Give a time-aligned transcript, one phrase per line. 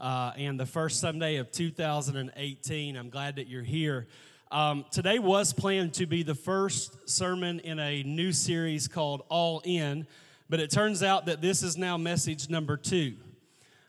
[0.00, 2.96] uh, and the first Sunday of 2018.
[2.96, 4.06] I'm glad that you're here.
[4.50, 9.60] Um, today was planned to be the first sermon in a new series called All
[9.64, 10.06] In,
[10.48, 13.14] but it turns out that this is now message number two.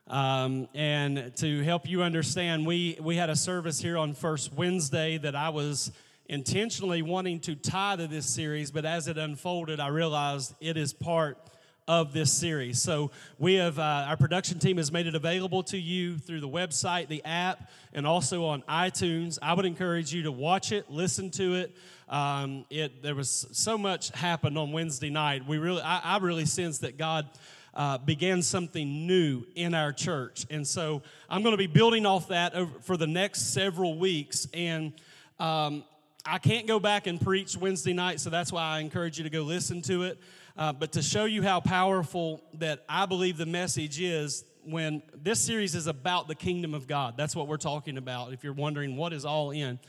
[0.08, 5.18] Um, and to help you understand, we, we had a service here on First Wednesday
[5.20, 5.92] that I was
[6.26, 10.94] intentionally wanting to tie to this series, but as it unfolded, I realized it is
[10.94, 11.49] part
[11.90, 12.80] of this series.
[12.80, 16.48] So we have uh, our production team has made it available to you through the
[16.48, 19.40] website, the app, and also on iTunes.
[19.42, 21.76] I would encourage you to watch it, listen to it.
[22.08, 25.48] Um, it there was so much happened on Wednesday night.
[25.48, 27.28] We really, I, I really sense that God.
[27.72, 30.46] Uh, began something new in our church.
[30.50, 32.54] And so I'm going to be building off that
[32.84, 34.48] for the next several weeks.
[34.56, 34.92] And
[35.40, 35.84] um,
[36.26, 39.30] I can't go back and preach Wednesday night, so that's why I encourage you to
[39.30, 40.18] go listen to it.
[40.60, 45.40] Uh, but to show you how powerful that I believe the message is, when this
[45.40, 48.34] series is about the kingdom of God, that's what we're talking about.
[48.34, 49.80] If you're wondering what is all in,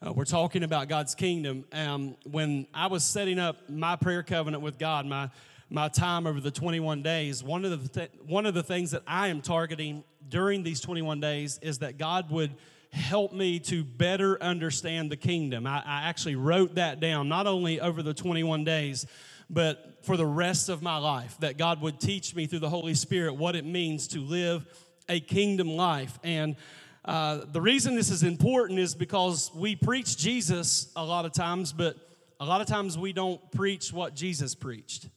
[0.00, 1.66] uh, we're talking about God's kingdom.
[1.70, 5.28] Um, when I was setting up my prayer covenant with God, my
[5.68, 9.02] my time over the 21 days, one of the th- one of the things that
[9.06, 12.54] I am targeting during these 21 days is that God would
[12.90, 15.66] help me to better understand the kingdom.
[15.66, 19.04] I, I actually wrote that down, not only over the 21 days,
[19.48, 22.94] but for the rest of my life, that God would teach me through the Holy
[22.94, 24.64] Spirit what it means to live
[25.08, 26.18] a kingdom life.
[26.24, 26.56] And
[27.04, 31.72] uh, the reason this is important is because we preach Jesus a lot of times,
[31.72, 31.96] but
[32.40, 35.08] a lot of times we don't preach what Jesus preached.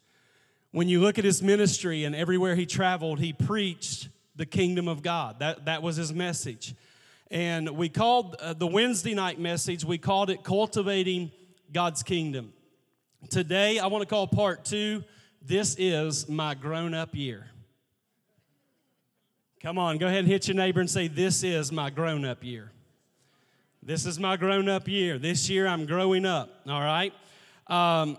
[0.71, 5.02] When you look at his ministry and everywhere he traveled, he preached the kingdom of
[5.02, 5.39] God.
[5.39, 6.76] That, that was his message.
[7.32, 11.32] And we called uh, the Wednesday night message, we called it Cultivating
[11.73, 12.53] God's Kingdom.
[13.27, 15.03] Today, I want to call part two
[15.41, 17.47] This is My Grown Up Year.
[19.61, 22.43] Come on, go ahead and hit your neighbor and say, This is my grown up
[22.43, 22.71] year.
[23.83, 25.19] This is my grown up year.
[25.19, 27.13] This year I'm growing up, all right?
[27.67, 28.17] Um,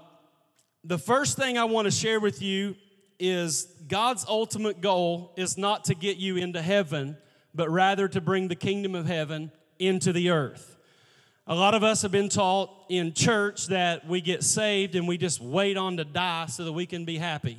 [0.85, 2.77] the first thing I want to share with you
[3.19, 7.17] is God's ultimate goal is not to get you into heaven,
[7.55, 10.70] but rather to bring the kingdom of heaven into the earth.
[11.51, 15.19] A lot of us have been taught in church that we get saved and we
[15.19, 17.59] just wait on to die so that we can be happy.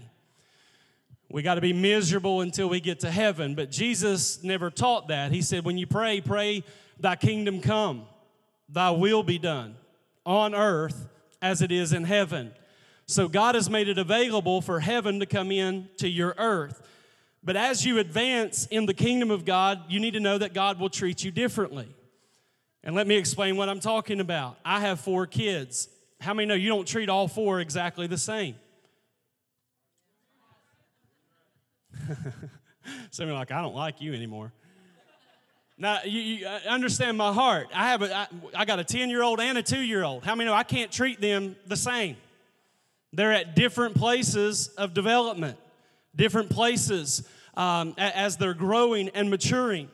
[1.29, 3.53] We got to be miserable until we get to heaven.
[3.53, 5.33] But Jesus never taught that.
[5.33, 6.63] He said, when you pray, pray,
[7.01, 8.03] Thy kingdom come,
[8.69, 9.75] Thy will be done
[10.25, 11.09] on earth
[11.41, 12.53] as it is in heaven.
[13.07, 16.81] So God has made it available for heaven to come in to your earth.
[17.43, 20.79] But as you advance in the kingdom of God, you need to know that God
[20.79, 21.93] will treat you differently.
[22.83, 24.57] And let me explain what I'm talking about.
[24.65, 25.87] I have four kids.
[26.19, 28.55] How many know you don't treat all four exactly the same?
[33.11, 34.51] Some are like, I don't like you anymore.
[35.77, 37.67] Now, you, you understand my heart.
[37.73, 40.23] I have a, I, I got a 10 year old and a two year old.
[40.23, 42.17] How many know I can't treat them the same?
[43.13, 45.57] They're at different places of development,
[46.15, 49.89] different places um, as they're growing and maturing.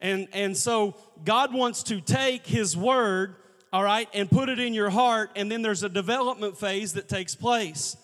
[0.00, 3.36] And, and so God wants to take His word,
[3.72, 7.08] all right, and put it in your heart, and then there's a development phase that
[7.08, 7.96] takes place.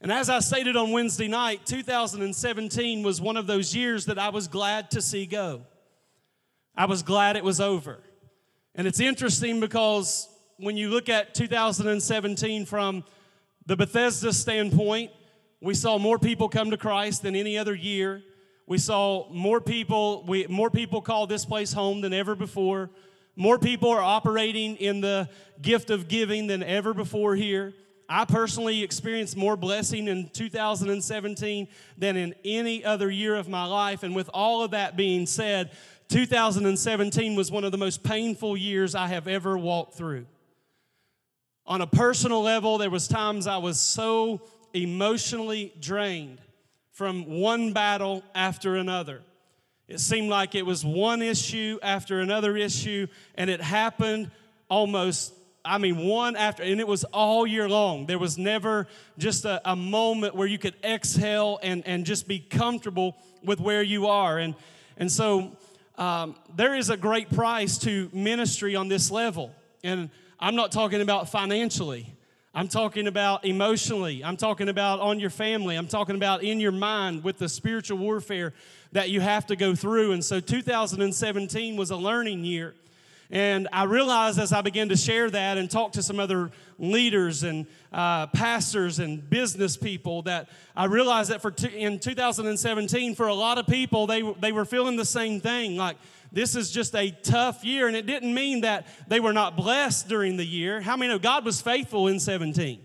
[0.00, 4.28] And as I stated on Wednesday night, 2017 was one of those years that I
[4.28, 5.62] was glad to see go.
[6.76, 7.98] I was glad it was over.
[8.76, 10.28] And it's interesting because
[10.58, 13.04] when you look at 2017 from
[13.66, 15.10] the Bethesda standpoint,
[15.60, 18.22] we saw more people come to Christ than any other year.
[18.68, 22.90] We saw more people, we, more people call this place home than ever before.
[23.34, 25.30] More people are operating in the
[25.62, 27.72] gift of giving than ever before here.
[28.10, 31.66] I personally experienced more blessing in 2017
[31.96, 34.02] than in any other year of my life.
[34.02, 35.70] And with all of that being said,
[36.10, 40.26] 2017 was one of the most painful years I have ever walked through.
[41.64, 44.42] On a personal level, there was times I was so
[44.74, 46.42] emotionally drained
[46.98, 49.22] from one battle after another.
[49.86, 53.06] It seemed like it was one issue after another issue,
[53.36, 54.32] and it happened
[54.68, 55.32] almost,
[55.64, 58.06] I mean, one after, and it was all year long.
[58.06, 62.40] There was never just a, a moment where you could exhale and, and just be
[62.40, 64.38] comfortable with where you are.
[64.38, 64.56] And,
[64.96, 65.56] and so,
[65.98, 69.54] um, there is a great price to ministry on this level.
[69.84, 70.10] And
[70.40, 72.12] I'm not talking about financially.
[72.54, 74.24] I'm talking about emotionally.
[74.24, 75.76] I'm talking about on your family.
[75.76, 78.54] I'm talking about in your mind with the spiritual warfare
[78.92, 80.12] that you have to go through.
[80.12, 82.74] And so 2017 was a learning year.
[83.30, 87.42] And I realized as I began to share that and talk to some other leaders
[87.42, 93.26] and uh, pastors and business people that I realized that for t- in 2017, for
[93.26, 95.76] a lot of people, they, they were feeling the same thing.
[95.76, 95.98] Like,
[96.32, 97.88] this is just a tough year.
[97.88, 100.80] And it didn't mean that they were not blessed during the year.
[100.80, 102.80] How many know God was faithful in 17?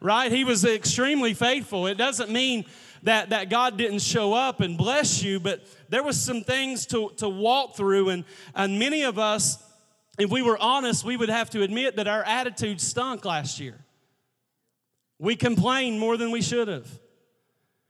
[0.00, 0.30] Right?
[0.30, 1.86] He was extremely faithful.
[1.86, 2.64] It doesn't mean
[3.02, 7.10] that, that God didn't show up and bless you, but there was some things to,
[7.18, 8.10] to walk through.
[8.10, 9.62] And, and many of us,
[10.18, 13.74] if we were honest, we would have to admit that our attitude stunk last year.
[15.18, 16.88] We complained more than we should have.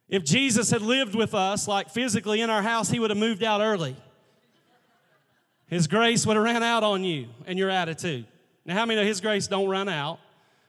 [0.08, 3.42] If Jesus had lived with us, like physically in our house, he would have moved
[3.42, 3.96] out early.
[5.68, 8.26] His grace would have ran out on you and your attitude.
[8.64, 10.18] Now, how many know His grace don't run out?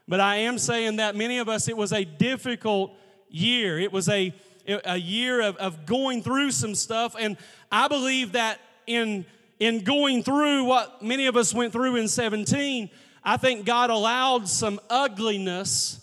[0.08, 2.94] But I am saying that many of us, it was a difficult
[3.30, 3.80] year.
[3.80, 4.34] It was a,
[4.68, 7.16] a year of, of going through some stuff.
[7.20, 7.38] And
[7.72, 9.26] I believe that in,
[9.60, 12.90] in going through what many of us went through in 17,
[13.24, 16.00] I think God allowed some ugliness,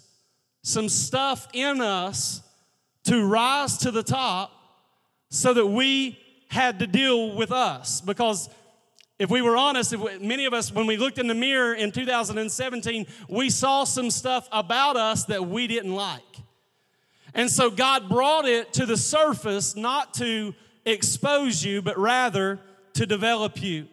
[0.63, 2.43] some stuff in us
[3.05, 4.53] to rise to the top
[5.31, 6.19] so that we
[6.49, 8.01] had to deal with us.
[8.03, 8.51] Because
[9.19, 11.93] if we were honest, we, many of us, when we looked in the mirror in
[11.93, 16.23] 2017, we saw some stuff about us that we didn't like.
[17.35, 22.59] And so God brought it to the surface not to expose you, but rather
[22.95, 23.87] to develop you.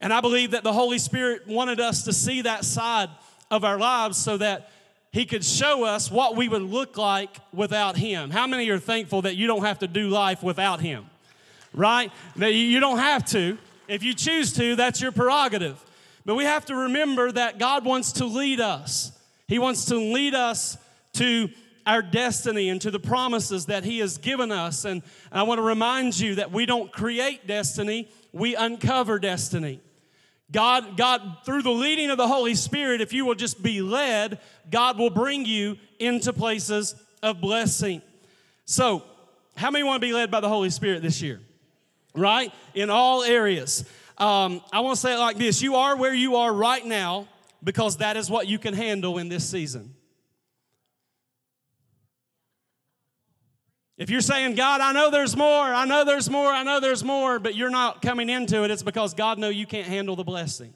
[0.00, 3.08] And I believe that the Holy Spirit wanted us to see that side
[3.50, 4.70] of our lives so that
[5.10, 8.30] He could show us what we would look like without Him.
[8.30, 11.06] How many are thankful that you don't have to do life without Him?
[11.72, 12.12] Right?
[12.36, 13.58] That you don't have to.
[13.88, 15.82] If you choose to, that's your prerogative.
[16.24, 19.12] But we have to remember that God wants to lead us.
[19.46, 20.76] He wants to lead us
[21.14, 21.48] to
[21.86, 24.84] our destiny and to the promises that He has given us.
[24.84, 29.80] And I want to remind you that we don't create destiny, we uncover destiny.
[30.50, 34.40] God, God, through the leading of the Holy Spirit, if you will just be led,
[34.70, 38.02] God will bring you into places of blessing.
[38.64, 39.02] So,
[39.56, 41.40] how many want to be led by the Holy Spirit this year?
[42.16, 42.52] Right?
[42.74, 43.84] In all areas.
[44.18, 47.28] Um, I want to say it like this You are where you are right now
[47.62, 49.94] because that is what you can handle in this season.
[53.96, 57.02] If you're saying, God, I know there's more, I know there's more, I know there's
[57.02, 60.24] more, but you're not coming into it, it's because God know you can't handle the
[60.24, 60.74] blessing.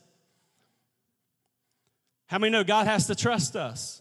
[2.26, 3.99] How many know God has to trust us?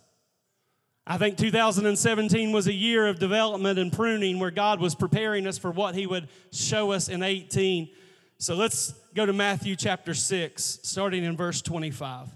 [1.11, 5.57] I think 2017 was a year of development and pruning where God was preparing us
[5.57, 7.89] for what He would show us in 18.
[8.37, 12.27] So let's go to Matthew chapter 6, starting in verse 25.
[12.27, 12.31] It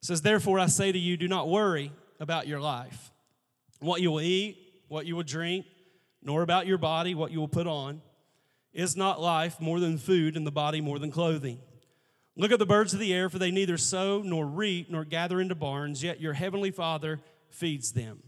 [0.00, 3.10] says, Therefore I say to you, do not worry about your life,
[3.80, 4.56] what you will eat,
[4.88, 5.66] what you will drink,
[6.22, 8.00] nor about your body, what you will put on.
[8.72, 11.58] Is not life more than food, and the body more than clothing?
[12.36, 15.42] Look at the birds of the air, for they neither sow nor reap nor gather
[15.42, 18.22] into barns, yet your heavenly Father feeds them.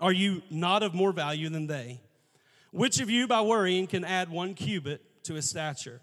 [0.00, 2.00] Are you not of more value than they?
[2.72, 6.00] Which of you, by worrying, can add one cubit to his stature?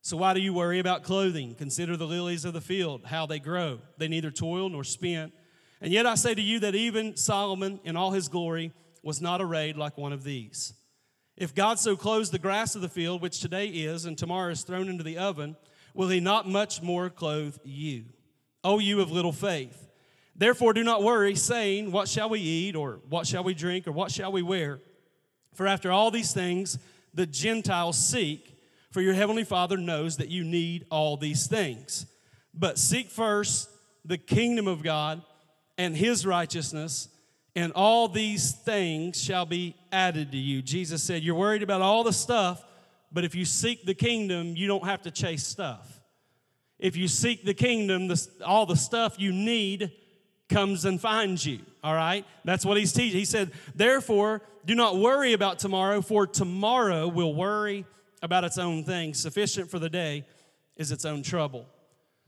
[0.00, 1.54] So why do you worry about clothing?
[1.54, 3.80] Consider the lilies of the field, how they grow.
[3.98, 5.32] They neither toil nor spin.
[5.80, 9.40] And yet I say to you that even Solomon, in all his glory, was not
[9.40, 10.74] arrayed like one of these.
[11.36, 14.62] If God so clothes the grass of the field, which today is and tomorrow is
[14.62, 15.56] thrown into the oven,
[15.94, 18.04] will he not much more clothe you?
[18.62, 19.83] O you of little faith.
[20.36, 23.92] Therefore, do not worry, saying, What shall we eat, or what shall we drink, or
[23.92, 24.80] what shall we wear?
[25.54, 26.78] For after all these things
[27.12, 28.58] the Gentiles seek,
[28.90, 32.06] for your heavenly Father knows that you need all these things.
[32.52, 33.68] But seek first
[34.04, 35.22] the kingdom of God
[35.78, 37.08] and his righteousness,
[37.56, 40.62] and all these things shall be added to you.
[40.62, 42.64] Jesus said, You're worried about all the stuff,
[43.12, 46.00] but if you seek the kingdom, you don't have to chase stuff.
[46.80, 48.12] If you seek the kingdom,
[48.44, 49.92] all the stuff you need
[50.54, 51.58] comes and finds you.
[51.82, 52.24] All right?
[52.44, 53.18] That's what he's teaching.
[53.18, 57.84] He said, Therefore, do not worry about tomorrow, for tomorrow will worry
[58.22, 59.18] about its own things.
[59.20, 60.24] Sufficient for the day
[60.76, 61.66] is its own trouble.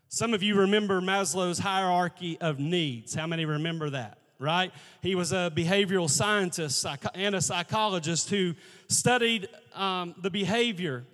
[0.09, 3.15] Some of you remember Maslow's hierarchy of needs.
[3.15, 4.19] How many remember that?
[4.39, 4.73] Right?
[5.03, 8.55] He was a behavioral scientist and a psychologist who
[8.89, 11.05] studied um, the behavior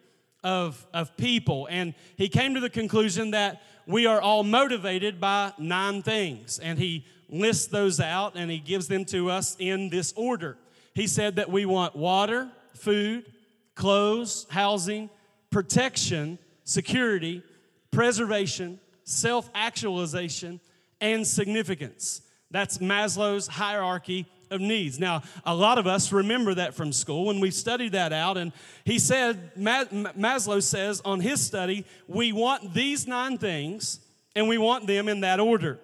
[0.42, 1.69] of, of people.
[1.71, 6.58] And he came to the conclusion that we are all motivated by nine things.
[6.58, 10.56] And he lists those out and he gives them to us in this order.
[10.94, 13.24] He said that we want water, food,
[13.74, 15.08] clothes, housing,
[15.50, 17.42] protection, security,
[17.90, 20.60] preservation, self actualization,
[21.00, 22.22] and significance.
[22.52, 25.00] That's Maslow's hierarchy of needs.
[25.00, 28.52] Now, a lot of us remember that from school when we studied that out, and
[28.85, 34.00] he said, Maslow says on his study, we want these nine things,
[34.37, 35.80] and we want them in that order.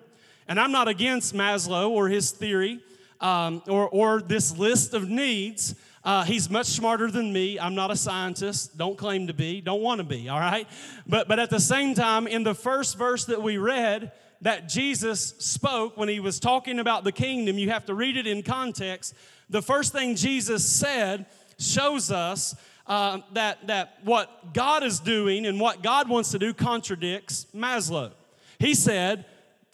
[0.47, 2.81] And I'm not against Maslow or his theory
[3.21, 5.75] um, or, or this list of needs.
[6.05, 7.59] Uh, he's much smarter than me.
[7.59, 8.79] I'm not a scientist.
[8.79, 9.61] Don't claim to be.
[9.61, 10.67] Don't want to be, all right?
[11.07, 15.35] But, but at the same time, in the first verse that we read, that Jesus
[15.39, 19.15] spoke when he was talking about the kingdom, you have to read it in context.
[19.51, 21.27] The first thing Jesus said
[21.59, 22.55] shows us
[22.87, 28.13] uh, that, that what God is doing and what God wants to do contradicts Maslow.
[28.59, 29.25] He said,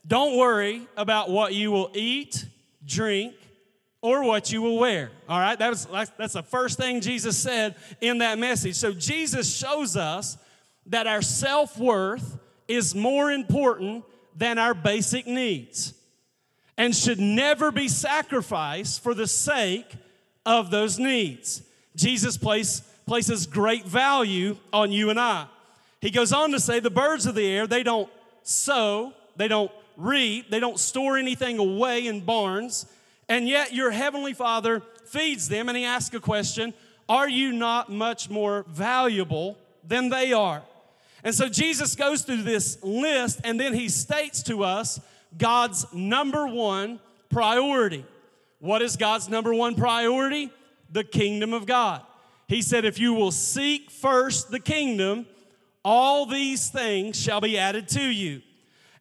[0.06, 2.46] Don't worry about what you will eat,
[2.84, 3.34] drink,
[4.00, 5.10] or what you will wear.
[5.28, 5.86] All right, that was,
[6.18, 8.76] that's the first thing Jesus said in that message.
[8.76, 10.36] So Jesus shows us
[10.86, 14.04] that our self worth is more important
[14.36, 15.94] than our basic needs
[16.76, 19.96] and should never be sacrificed for the sake
[20.44, 21.62] of those needs.
[21.96, 25.46] Jesus place, places great value on you and I.
[26.00, 28.10] He goes on to say, The birds of the air, they don't
[28.42, 32.86] sow, they don't reap, they don't store anything away in barns,
[33.28, 35.68] and yet your heavenly Father feeds them.
[35.68, 36.74] And he asks a question
[37.08, 40.62] Are you not much more valuable than they are?
[41.24, 45.00] And so Jesus goes through this list and then he states to us
[45.36, 47.00] God's number one
[47.30, 48.04] priority.
[48.60, 50.52] What is God's number one priority?
[50.92, 52.02] The kingdom of God.
[52.46, 55.26] He said, If you will seek first the kingdom,
[55.82, 58.42] all these things shall be added to you.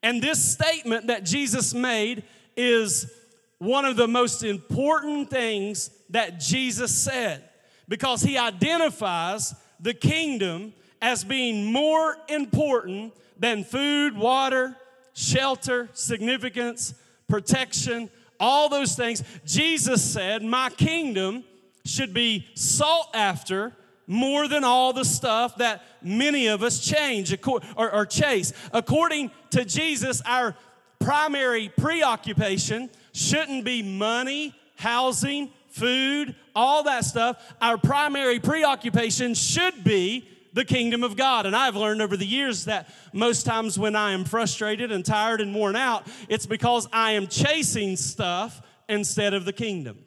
[0.01, 2.23] And this statement that Jesus made
[2.55, 3.11] is
[3.57, 7.49] one of the most important things that Jesus said
[7.87, 10.73] because he identifies the kingdom
[11.03, 14.75] as being more important than food, water,
[15.13, 16.93] shelter, significance,
[17.27, 19.21] protection, all those things.
[19.45, 21.43] Jesus said, My kingdom
[21.83, 23.73] should be sought after
[24.07, 27.37] more than all the stuff that many of us change
[27.75, 28.53] or, chase.
[28.71, 30.55] According to Jesus, our
[30.99, 37.53] primary preoccupation shouldn't be money, housing, food, all that stuff.
[37.61, 41.45] Our primary preoccupation should be the kingdom of God.
[41.45, 45.41] And I've learned over the years that most times when I am frustrated and tired
[45.41, 49.97] and worn out, it's because I am chasing stuff instead of the kingdom.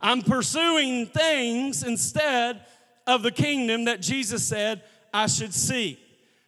[0.00, 2.60] I'm pursuing things instead
[3.06, 5.98] of the kingdom that Jesus said I should seek.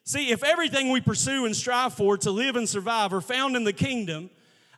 [0.05, 3.65] See, if everything we pursue and strive for to live and survive are found in
[3.65, 4.31] the kingdom,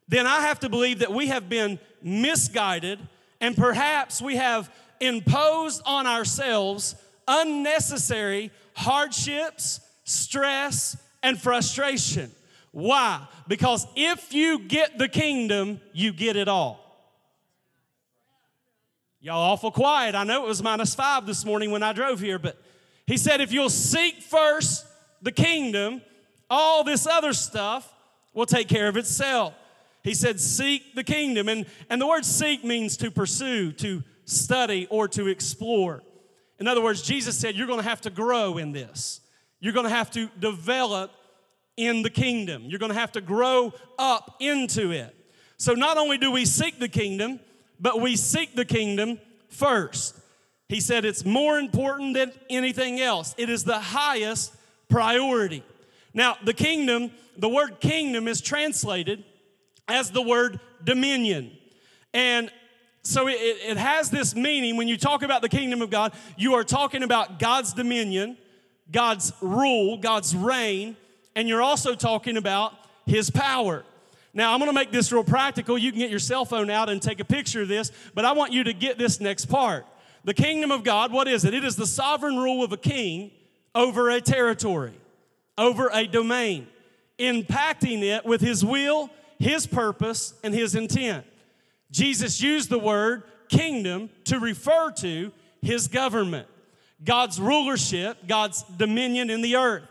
[0.08, 2.98] then I have to believe that we have been misguided
[3.40, 6.94] and perhaps we have imposed on ourselves
[7.26, 12.30] unnecessary hardships, stress, and frustration.
[12.70, 13.26] Why?
[13.46, 16.78] Because if you get the kingdom, you get it all.
[19.20, 20.14] Y'all awful quiet.
[20.14, 22.60] I know it was minus five this morning when I drove here, but
[23.06, 24.84] he said, if you'll seek first
[25.20, 26.02] the kingdom,
[26.50, 27.92] all this other stuff
[28.34, 29.54] will take care of itself.
[30.02, 31.48] He said, Seek the kingdom.
[31.48, 36.02] And, and the word seek means to pursue, to study, or to explore.
[36.62, 39.20] In other words, Jesus said, You're going to have to grow in this.
[39.58, 41.10] You're going to have to develop
[41.76, 42.66] in the kingdom.
[42.66, 45.12] You're going to have to grow up into it.
[45.56, 47.40] So not only do we seek the kingdom,
[47.80, 50.16] but we seek the kingdom first.
[50.68, 54.54] He said it's more important than anything else, it is the highest
[54.88, 55.64] priority.
[56.14, 59.24] Now, the kingdom, the word kingdom is translated
[59.88, 61.50] as the word dominion.
[62.14, 62.52] And
[63.02, 66.54] so it, it, has this meaning when you talk about the kingdom of God, you
[66.54, 68.36] are talking about God's dominion,
[68.90, 70.96] God's rule, God's reign,
[71.34, 72.74] and you're also talking about
[73.06, 73.84] his power.
[74.34, 75.76] Now, I'm gonna make this real practical.
[75.76, 78.32] You can get your cell phone out and take a picture of this, but I
[78.32, 79.84] want you to get this next part.
[80.24, 81.54] The kingdom of God, what is it?
[81.54, 83.32] It is the sovereign rule of a king
[83.74, 84.94] over a territory,
[85.58, 86.68] over a domain,
[87.18, 89.10] impacting it with his will
[89.42, 91.26] his purpose and his intent.
[91.92, 95.30] Jesus used the word kingdom to refer to
[95.60, 96.48] his government,
[97.04, 99.84] God's rulership, God's dominion in the earth.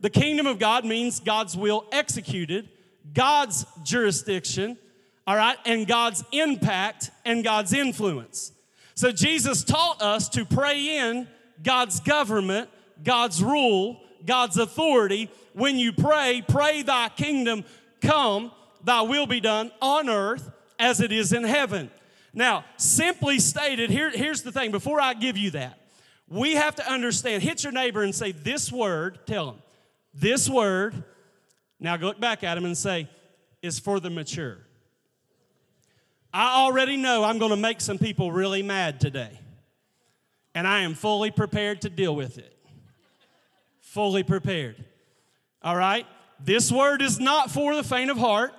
[0.00, 2.68] The kingdom of God means God's will executed,
[3.12, 4.78] God's jurisdiction,
[5.26, 8.52] all right, and God's impact and God's influence.
[8.94, 11.26] So Jesus taught us to pray in
[11.62, 12.70] God's government,
[13.02, 15.28] God's rule, God's authority.
[15.52, 17.64] When you pray, pray thy kingdom
[18.00, 18.52] come
[18.84, 21.90] thy will be done on earth as it is in heaven.
[22.32, 25.78] Now, simply stated, here, here's the thing before I give you that.
[26.28, 29.62] We have to understand, hit your neighbor and say, This word, tell him,
[30.12, 31.04] this word,
[31.80, 33.08] now look back at him and say,
[33.62, 34.58] is for the mature.
[36.32, 39.38] I already know I'm going to make some people really mad today.
[40.54, 42.54] And I am fully prepared to deal with it.
[43.80, 44.84] Fully prepared.
[45.62, 46.06] All right?
[46.40, 48.52] This word is not for the faint of heart.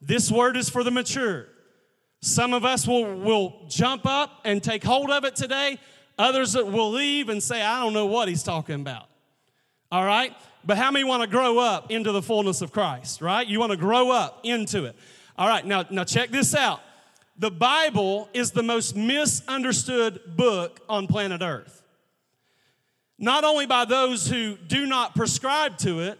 [0.00, 1.46] This word is for the mature.
[2.22, 5.78] Some of us will, will jump up and take hold of it today.
[6.18, 9.06] Others will leave and say, I don't know what he's talking about.
[9.90, 10.34] All right?
[10.64, 13.46] But how many want to grow up into the fullness of Christ, right?
[13.46, 14.96] You want to grow up into it.
[15.38, 16.80] All right, now, now check this out.
[17.38, 21.82] The Bible is the most misunderstood book on planet Earth.
[23.18, 26.18] Not only by those who do not prescribe to it,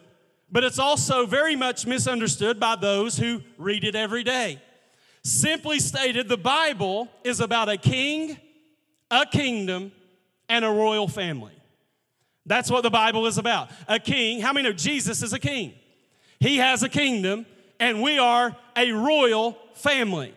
[0.52, 4.61] but it's also very much misunderstood by those who read it every day.
[5.23, 8.38] Simply stated, the Bible is about a king,
[9.11, 9.92] a kingdom,
[10.49, 11.52] and a royal family.
[12.47, 13.71] That's what the Bible is about.
[13.87, 14.40] A king.
[14.40, 15.75] How many know Jesus is a king?
[16.40, 17.47] He has a kingdom,
[17.78, 20.35] and we are a royal family.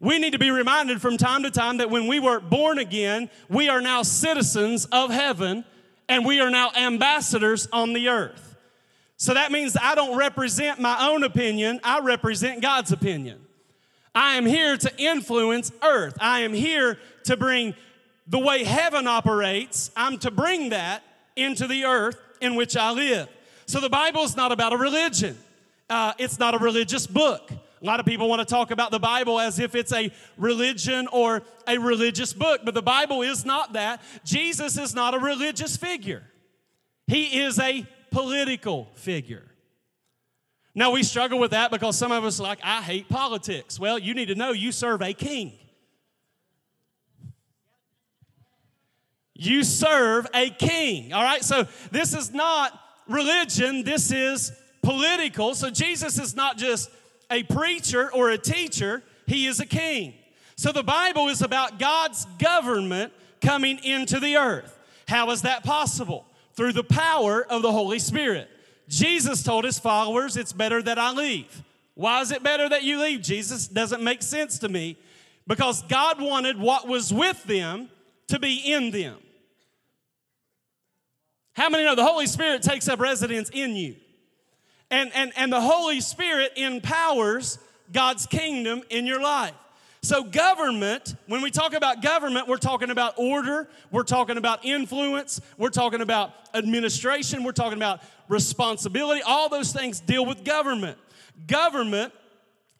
[0.00, 3.30] We need to be reminded from time to time that when we were born again,
[3.48, 5.64] we are now citizens of heaven
[6.08, 8.51] and we are now ambassadors on the earth.
[9.22, 13.38] So that means I don't represent my own opinion, I represent God's opinion.
[14.12, 16.18] I am here to influence earth.
[16.20, 17.76] I am here to bring
[18.26, 21.04] the way heaven operates, I'm to bring that
[21.36, 23.28] into the earth in which I live.
[23.66, 25.38] So the Bible is not about a religion,
[25.88, 27.48] uh, it's not a religious book.
[27.52, 31.06] A lot of people want to talk about the Bible as if it's a religion
[31.12, 34.02] or a religious book, but the Bible is not that.
[34.24, 36.24] Jesus is not a religious figure,
[37.06, 39.44] he is a political figure.
[40.74, 43.78] Now, we struggle with that because some of us are like, I hate politics.
[43.78, 45.52] Well, you need to know you serve a king.
[49.34, 51.42] You serve a king, all right?
[51.42, 52.78] So, this is not
[53.08, 54.52] religion, this is
[54.82, 55.54] political.
[55.54, 56.90] So, Jesus is not just
[57.30, 60.14] a preacher or a teacher, he is a king.
[60.56, 64.78] So the Bible is about God's government coming into the earth.
[65.08, 66.24] How is that possible?
[66.54, 68.48] Through the power of the Holy Spirit.
[68.88, 71.62] Jesus told his followers, It's better that I leave.
[71.94, 73.68] Why is it better that you leave, Jesus?
[73.68, 74.96] Doesn't make sense to me.
[75.46, 77.88] Because God wanted what was with them
[78.28, 79.16] to be in them.
[81.54, 83.96] How many know the Holy Spirit takes up residence in you?
[84.90, 87.58] And, and, and the Holy Spirit empowers
[87.92, 89.54] God's kingdom in your life.
[90.04, 95.40] So, government, when we talk about government, we're talking about order, we're talking about influence,
[95.56, 99.22] we're talking about administration, we're talking about responsibility.
[99.22, 100.98] All those things deal with government.
[101.46, 102.12] Government,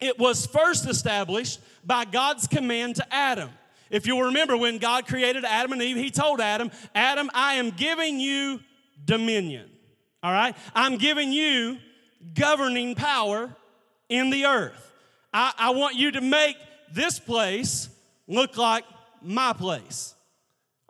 [0.01, 3.49] it was first established by God's command to Adam.
[3.89, 7.69] If you'll remember, when God created Adam and Eve, He told Adam, Adam, I am
[7.69, 8.59] giving you
[9.05, 9.69] dominion.
[10.21, 10.57] All right?
[10.75, 11.77] I'm giving you
[12.33, 13.55] governing power
[14.09, 14.91] in the earth.
[15.33, 16.57] I, I want you to make
[16.93, 17.89] this place
[18.27, 18.85] look like
[19.21, 20.13] my place.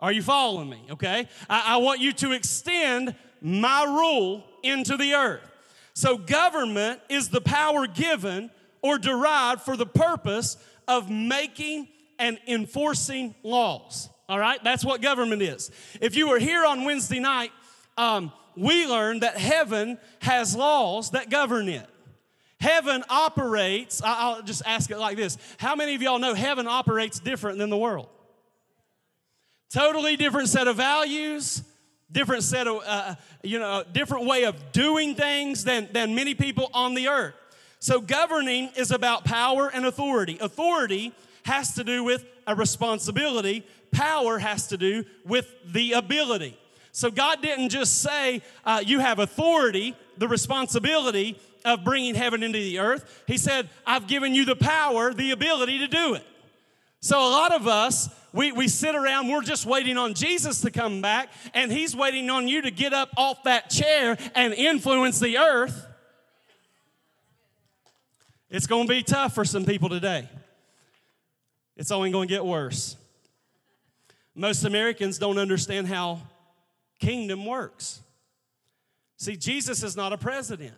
[0.00, 0.82] Are you following me?
[0.90, 1.28] Okay?
[1.48, 5.50] I, I want you to extend my rule into the earth.
[5.94, 8.50] So, government is the power given
[8.82, 10.56] or derived for the purpose
[10.88, 11.88] of making
[12.18, 14.08] and enforcing laws.
[14.28, 14.62] All right?
[14.64, 15.70] That's what government is.
[16.00, 17.52] If you were here on Wednesday night,
[17.96, 21.88] um, we learned that heaven has laws that govern it.
[22.64, 27.20] Heaven operates, I'll just ask it like this How many of y'all know heaven operates
[27.20, 28.08] different than the world?
[29.70, 31.62] Totally different set of values,
[32.10, 36.70] different set of, uh, you know, different way of doing things than, than many people
[36.72, 37.34] on the earth.
[37.80, 40.38] So, governing is about power and authority.
[40.40, 41.12] Authority
[41.44, 46.56] has to do with a responsibility, power has to do with the ability.
[46.92, 52.58] So God didn't just say, uh, You have authority, the responsibility of bringing heaven into
[52.58, 53.22] the earth.
[53.26, 56.24] He said, I've given you the power, the ability to do it.
[57.00, 60.70] So a lot of us, we, we sit around, we're just waiting on Jesus to
[60.70, 65.20] come back, and He's waiting on you to get up off that chair and influence
[65.20, 65.86] the earth.
[68.50, 70.28] It's going to be tough for some people today.
[71.76, 72.96] It's only going to get worse.
[74.34, 76.20] Most Americans don't understand how
[77.00, 78.00] kingdom works.
[79.16, 80.74] See, Jesus is not a president.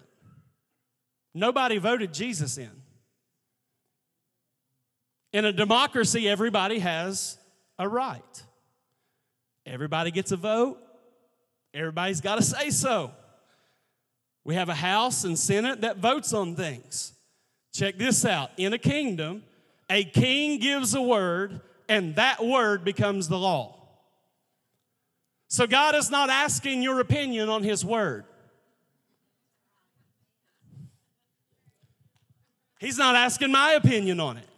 [1.36, 2.70] Nobody voted Jesus in.
[5.34, 7.36] In a democracy, everybody has
[7.78, 8.42] a right.
[9.66, 10.78] Everybody gets a vote.
[11.74, 13.10] Everybody's got to say so.
[14.44, 17.12] We have a House and Senate that votes on things.
[17.74, 18.50] Check this out.
[18.56, 19.42] In a kingdom,
[19.90, 23.76] a king gives a word, and that word becomes the law.
[25.48, 28.24] So God is not asking your opinion on His Word.
[32.78, 34.48] He's not asking my opinion on it.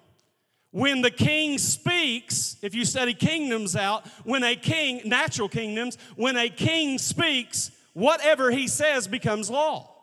[0.70, 6.36] When the king speaks, if you study kingdoms out, when a king, natural kingdoms, when
[6.36, 9.94] a king speaks, whatever he says becomes law.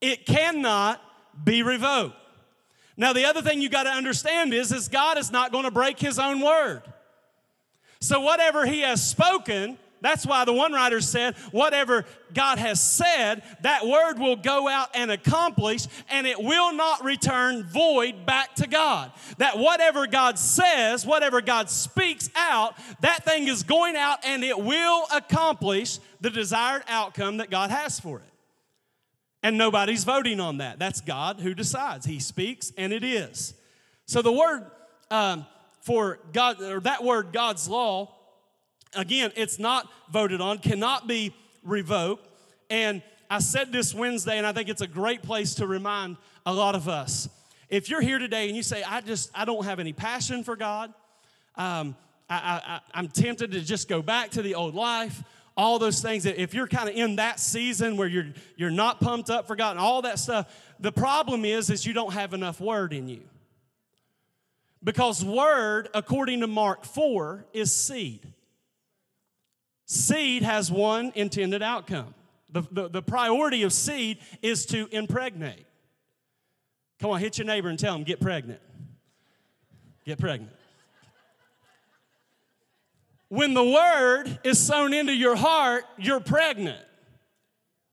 [0.00, 1.00] It cannot
[1.42, 2.16] be revoked.
[2.96, 5.70] Now, the other thing you got to understand is, is God is not going to
[5.70, 6.82] break his own word.
[8.00, 13.42] So, whatever he has spoken, that's why the one writer said, whatever God has said,
[13.62, 18.66] that word will go out and accomplish, and it will not return void back to
[18.66, 19.12] God.
[19.38, 24.58] That whatever God says, whatever God speaks out, that thing is going out and it
[24.58, 28.32] will accomplish the desired outcome that God has for it.
[29.42, 30.78] And nobody's voting on that.
[30.78, 32.04] That's God who decides.
[32.06, 33.54] He speaks, and it is.
[34.06, 34.68] So the word
[35.10, 35.46] um,
[35.80, 38.14] for God, or that word, God's law,
[38.94, 42.28] Again, it's not voted on, cannot be revoked.
[42.70, 46.52] And I said this Wednesday, and I think it's a great place to remind a
[46.52, 47.28] lot of us.
[47.68, 50.56] If you're here today and you say, I just, I don't have any passion for
[50.56, 50.92] God,
[51.56, 51.96] um,
[52.30, 55.22] I, I, I'm tempted to just go back to the old life,
[55.56, 56.24] all those things.
[56.24, 59.72] If you're kind of in that season where you're, you're not pumped up for God
[59.72, 63.22] and all that stuff, the problem is, is you don't have enough word in you.
[64.82, 68.20] Because word, according to Mark 4, is seed.
[69.88, 72.14] Seed has one intended outcome.
[72.52, 75.66] The, the, the, priority of seed is to impregnate.
[77.00, 78.60] Come on, hit your neighbor and tell him, get pregnant.
[80.04, 80.52] Get pregnant.
[83.28, 86.84] When the word is sown into your heart, you're pregnant.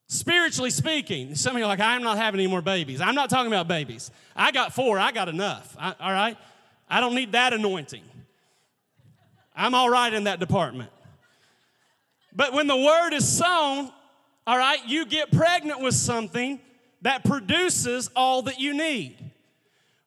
[0.07, 2.99] Spiritually speaking, some of you are like, I'm not having any more babies.
[2.99, 4.11] I'm not talking about babies.
[4.35, 5.75] I got four, I got enough.
[5.79, 6.37] I, all right?
[6.89, 8.03] I don't need that anointing.
[9.55, 10.91] I'm all right in that department.
[12.35, 13.91] But when the word is sown,
[14.45, 16.59] all right, you get pregnant with something
[17.01, 19.31] that produces all that you need.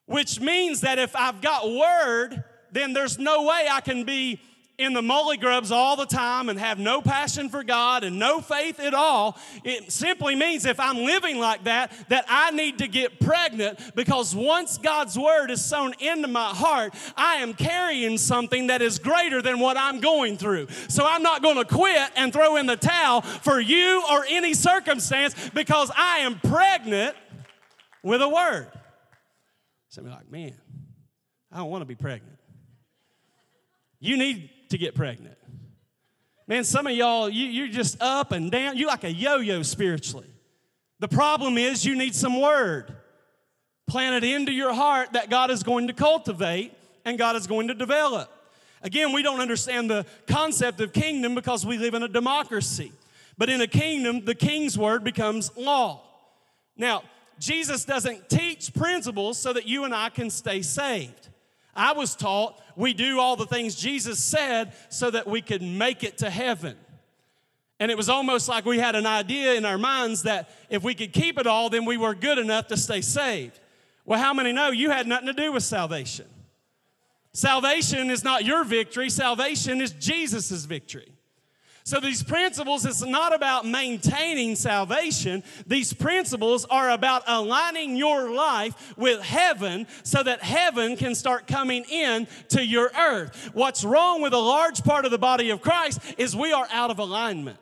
[0.06, 4.40] Which means that if I've got word, then there's no way I can be
[4.78, 8.40] in the molly grubs all the time and have no passion for God and no
[8.40, 12.86] faith at all, it simply means if I'm living like that, that I need to
[12.86, 18.68] get pregnant because once God's word is sown into my heart, I am carrying something
[18.68, 20.68] that is greater than what I'm going through.
[20.86, 24.54] So I'm not going to quit and throw in the towel for you or any
[24.54, 27.16] circumstance because I am pregnant
[28.04, 28.68] with a word.
[29.88, 30.54] Somebody like, man,
[31.50, 32.38] I don't want to be pregnant.
[33.98, 35.36] You need to get pregnant.
[36.46, 38.76] Man, some of y'all, you, you're just up and down.
[38.76, 40.30] You're like a yo yo spiritually.
[40.98, 42.94] The problem is you need some word
[43.86, 46.72] planted into your heart that God is going to cultivate
[47.04, 48.30] and God is going to develop.
[48.82, 52.92] Again, we don't understand the concept of kingdom because we live in a democracy.
[53.36, 56.02] But in a kingdom, the king's word becomes law.
[56.76, 57.02] Now,
[57.38, 61.28] Jesus doesn't teach principles so that you and I can stay saved.
[61.74, 66.02] I was taught we do all the things Jesus said so that we could make
[66.04, 66.76] it to heaven.
[67.80, 70.94] And it was almost like we had an idea in our minds that if we
[70.94, 73.60] could keep it all, then we were good enough to stay saved.
[74.04, 76.26] Well, how many know you had nothing to do with salvation?
[77.32, 81.12] Salvation is not your victory, salvation is Jesus' victory.
[81.88, 85.42] So, these principles, it's not about maintaining salvation.
[85.66, 91.84] These principles are about aligning your life with heaven so that heaven can start coming
[91.84, 93.52] in to your earth.
[93.54, 96.90] What's wrong with a large part of the body of Christ is we are out
[96.90, 97.58] of alignment.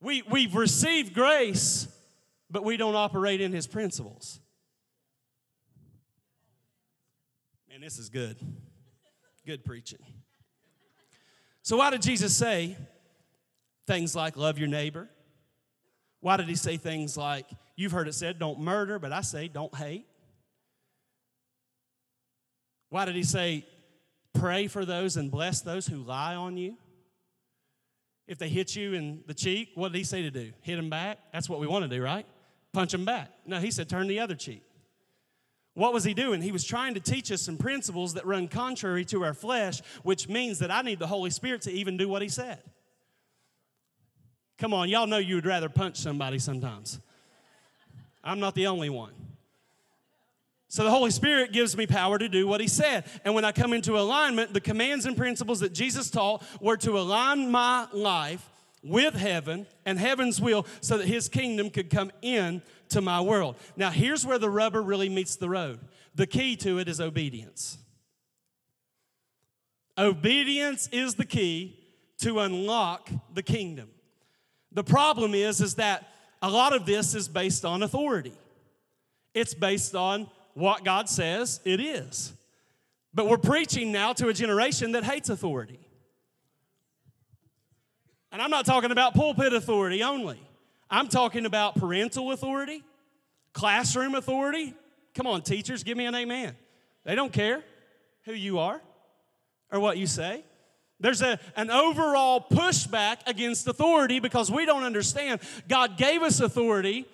[0.00, 1.88] We, we've received grace,
[2.48, 4.38] but we don't operate in his principles.
[7.68, 8.36] Man, this is good.
[9.44, 10.21] Good preaching.
[11.62, 12.76] So, why did Jesus say
[13.86, 15.08] things like love your neighbor?
[16.20, 17.46] Why did he say things like,
[17.76, 20.06] you've heard it said, don't murder, but I say don't hate?
[22.90, 23.66] Why did he say,
[24.34, 26.76] pray for those and bless those who lie on you?
[28.28, 30.52] If they hit you in the cheek, what did he say to do?
[30.62, 31.18] Hit them back?
[31.32, 32.26] That's what we want to do, right?
[32.72, 33.30] Punch them back.
[33.46, 34.62] No, he said, turn the other cheek.
[35.74, 36.42] What was he doing?
[36.42, 40.28] He was trying to teach us some principles that run contrary to our flesh, which
[40.28, 42.58] means that I need the Holy Spirit to even do what he said.
[44.58, 47.00] Come on, y'all know you would rather punch somebody sometimes.
[48.22, 49.12] I'm not the only one.
[50.68, 53.04] So the Holy Spirit gives me power to do what He said.
[53.24, 56.98] And when I come into alignment, the commands and principles that Jesus taught were to
[56.98, 58.48] align my life
[58.82, 63.56] with heaven and heaven's will so that His kingdom could come in to my world.
[63.76, 65.80] Now, here's where the rubber really meets the road
[66.14, 67.78] the key to it is obedience.
[69.96, 71.78] Obedience is the key
[72.18, 73.88] to unlock the kingdom.
[74.72, 76.08] The problem is, is that
[76.40, 78.32] a lot of this is based on authority.
[79.34, 82.32] It's based on what God says it is.
[83.14, 85.78] But we're preaching now to a generation that hates authority.
[88.30, 90.40] And I'm not talking about pulpit authority only.
[90.92, 92.84] I'm talking about parental authority,
[93.54, 94.74] classroom authority.
[95.14, 96.54] Come on, teachers, give me an amen.
[97.04, 97.64] They don't care
[98.26, 98.78] who you are
[99.72, 100.44] or what you say.
[101.00, 105.40] There's a, an overall pushback against authority because we don't understand.
[105.66, 107.06] God gave us authority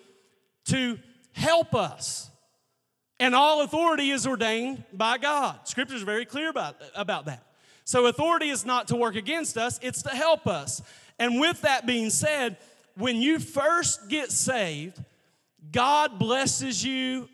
[0.67, 0.99] to
[1.33, 2.31] help us.
[3.21, 5.69] And all authority is ordained by God.
[5.69, 7.45] Scripture is very clear about, about that.
[7.85, 10.83] So, authority is not to work against us, it's to help us.
[11.19, 12.59] And with that being said,
[12.99, 15.03] when you first get saved,
[15.71, 17.29] God blesses you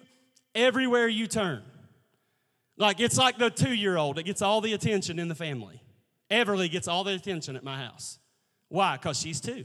[0.55, 1.63] everywhere you turn.
[2.77, 5.81] Like it's like the two year old that gets all the attention in the family.
[6.31, 8.19] Everly gets all the attention at my house.
[8.69, 8.97] Why?
[8.97, 9.65] Because she's two.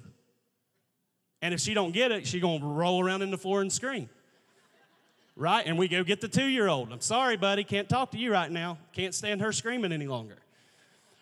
[1.42, 4.10] And if she don't get it, she gonna roll around in the floor and scream.
[5.36, 5.66] Right?
[5.66, 6.92] And we go get the two year old.
[6.92, 8.78] I'm sorry, buddy, can't talk to you right now.
[8.94, 10.38] Can't stand her screaming any longer.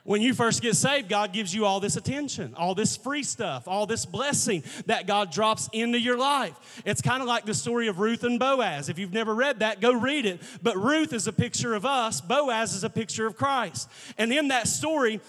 [0.07, 3.67] When you first get saved, God gives you all this attention, all this free stuff,
[3.67, 6.81] all this blessing that God drops into your life.
[6.85, 8.87] It's kind of like the story of Ruth and Boaz.
[8.87, 10.41] If you've never read that, go read it.
[10.63, 13.89] But Ruth is a picture of us, Boaz is a picture of Christ.
[14.17, 15.19] And in that story,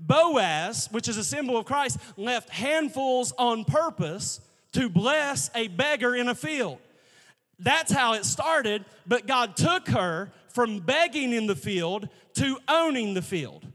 [0.00, 4.40] Boaz, which is a symbol of Christ, left handfuls on purpose
[4.72, 6.78] to bless a beggar in a field.
[7.58, 13.12] That's how it started, but God took her from begging in the field to owning
[13.12, 13.66] the field.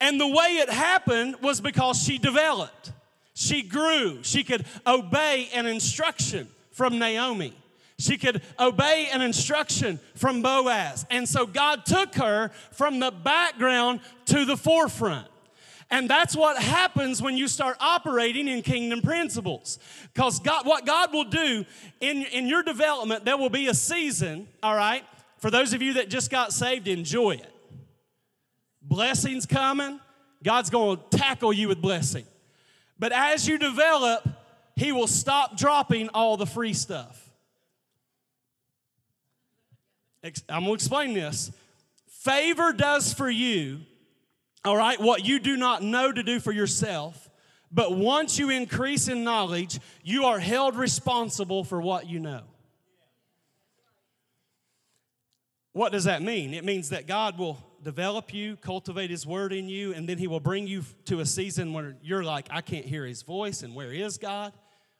[0.00, 2.92] And the way it happened was because she developed.
[3.34, 4.22] She grew.
[4.22, 7.54] She could obey an instruction from Naomi.
[7.98, 11.04] She could obey an instruction from Boaz.
[11.10, 15.26] And so God took her from the background to the forefront.
[15.90, 19.78] And that's what happens when you start operating in kingdom principles.
[20.12, 21.64] Because God, what God will do
[22.00, 25.04] in, in your development, there will be a season, all right?
[25.38, 27.52] For those of you that just got saved, enjoy it.
[28.88, 30.00] Blessings coming.
[30.42, 32.24] God's going to tackle you with blessing.
[32.98, 34.26] But as you develop,
[34.76, 37.30] He will stop dropping all the free stuff.
[40.24, 41.52] I'm going to explain this.
[42.08, 43.80] Favor does for you,
[44.64, 47.30] all right, what you do not know to do for yourself.
[47.70, 52.42] But once you increase in knowledge, you are held responsible for what you know.
[55.72, 56.54] What does that mean?
[56.54, 60.26] It means that God will develop you, cultivate His Word in you, and then He
[60.26, 63.74] will bring you to a season where you're like, I can't hear His voice, and
[63.74, 64.52] where is God?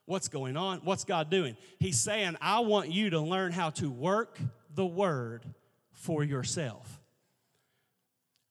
[0.06, 0.80] What's going on?
[0.84, 1.56] What's God doing?
[1.78, 4.38] He's saying, I want you to learn how to work
[4.74, 5.44] the Word
[5.92, 7.00] for yourself.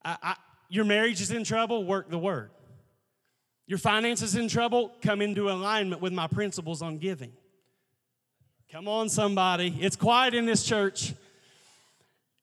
[0.03, 0.35] I, I,
[0.69, 2.51] your marriage is in trouble, work the Word.
[3.65, 7.33] Your finances in trouble, come into alignment with my principles on giving.
[8.71, 9.75] Come on, somebody.
[9.79, 11.13] It's quiet in this church.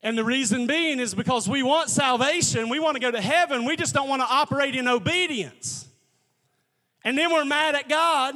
[0.05, 3.65] And the reason being is because we want salvation, we want to go to heaven,
[3.65, 5.89] we just don't want to operate in obedience.
[7.03, 8.35] And then we're mad at God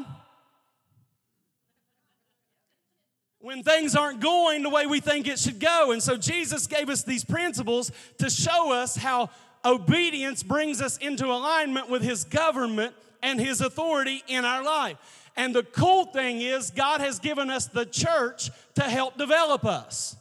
[3.39, 5.93] when things aren't going the way we think it should go.
[5.93, 9.29] And so Jesus gave us these principles to show us how
[9.63, 14.97] obedience brings us into alignment with His government and His authority in our life.
[15.37, 20.17] And the cool thing is, God has given us the church to help develop us.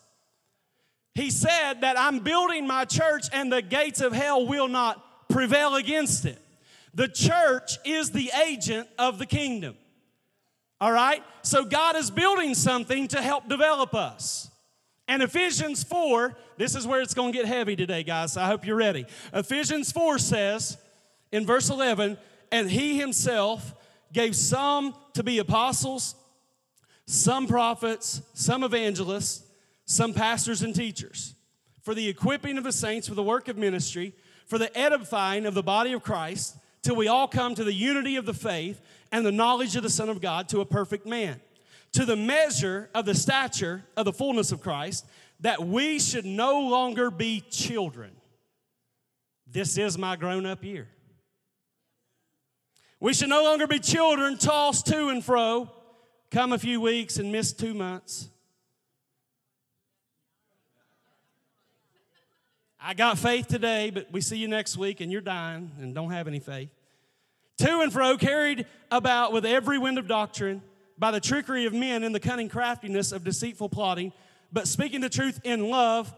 [1.18, 5.76] He said that I'm building my church and the gates of hell will not prevail
[5.76, 6.38] against it.
[6.94, 9.76] The church is the agent of the kingdom.
[10.80, 11.24] All right?
[11.42, 14.52] So God is building something to help develop us.
[15.08, 18.34] And Ephesians 4, this is where it's going to get heavy today, guys.
[18.34, 19.08] So I hope you're ready.
[19.34, 20.78] Ephesians 4 says
[21.32, 22.20] in verse 11,
[22.52, 23.74] and he himself
[24.14, 26.14] gave some to be apostles,
[27.08, 29.47] some prophets, some evangelists
[29.88, 31.34] some pastors and teachers,
[31.82, 34.14] for the equipping of the saints for the work of ministry,
[34.46, 38.18] for the edifying of the body of Christ, till we all come to the unity
[38.18, 38.82] of the faith
[39.14, 41.40] and the knowledge of the Son of God to a perfect man,
[41.94, 45.06] to the measure of the stature of the fullness of Christ,
[45.40, 48.12] that we should no longer be children.
[49.50, 50.90] This is my grown up year.
[53.00, 55.72] We should no longer be children tossed to and fro,
[56.30, 58.28] come a few weeks and miss two months
[62.80, 66.12] I got faith today, but we see you next week and you're dying and don't
[66.12, 66.70] have any faith.
[67.60, 70.62] To and fro, carried about with every wind of doctrine
[70.98, 74.14] by the trickery of men and the cunning craftiness of deceitful plotting,
[74.52, 76.14] but speaking the truth in love,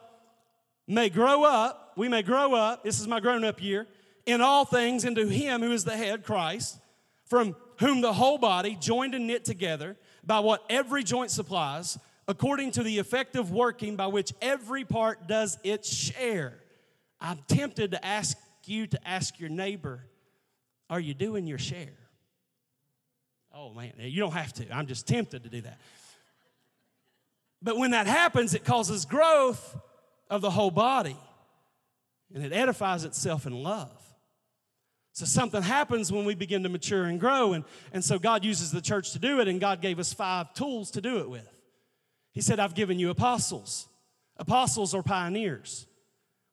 [0.85, 3.87] may grow up, we may grow up, this is my grown up year,
[4.25, 6.77] in all things into him who is the head, Christ,
[7.25, 9.95] from whom the whole body, joined and knit together
[10.25, 11.97] by what every joint supplies,
[12.29, 16.53] according to the effective working by which every part does its share.
[17.19, 20.05] I'm tempted to ask you to ask your neighbor,
[20.91, 21.97] Are you doing your share?
[23.53, 24.71] Oh man, you don't have to.
[24.71, 25.79] I'm just tempted to do that.
[27.63, 29.75] But when that happens, it causes growth
[30.29, 31.17] of the whole body
[32.33, 33.91] and it edifies itself in love.
[35.13, 37.53] So something happens when we begin to mature and grow.
[37.53, 40.53] And, and so God uses the church to do it, and God gave us five
[40.53, 41.58] tools to do it with.
[42.39, 43.89] He said, I've given you apostles.
[44.37, 45.85] Apostles are pioneers.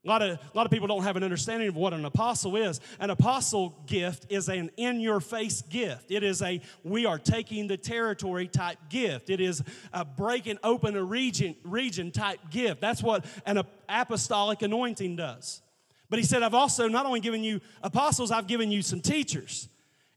[0.05, 2.57] A lot, of, a lot of people don't have an understanding of what an apostle
[2.57, 2.81] is.
[2.99, 6.11] An apostle gift is an in your face gift.
[6.11, 9.31] It is a we are taking the territory type gift.
[9.31, 12.81] It is a breaking open a region, region type gift.
[12.81, 15.63] That's what an apostolic anointing does.
[16.11, 19.69] But he said, I've also not only given you apostles, I've given you some teachers.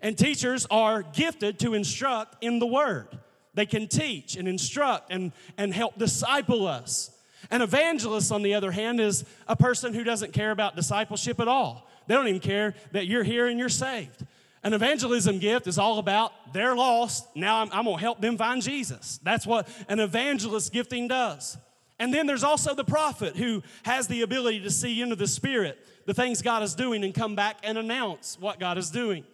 [0.01, 3.19] And teachers are gifted to instruct in the word.
[3.60, 7.12] They can teach and instruct and, and help disciple us.
[7.52, 11.50] An evangelist, on the other hand, is a person who doesn't care about discipleship at
[11.50, 11.86] all.
[12.08, 14.26] They don't even care that you're here and you're saved.
[14.63, 18.62] An evangelism gift is all about they're lost, now I'm, I'm gonna help them find
[18.62, 19.19] Jesus.
[19.24, 21.58] That's what an evangelist gifting does.
[22.00, 25.86] And then there's also the prophet who has the ability to see into the spirit
[26.06, 29.26] the things God is doing and come back and announce what God is doing.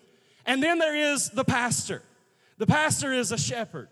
[0.47, 2.01] And then there is the pastor.
[2.57, 3.89] The pastor is a shepherd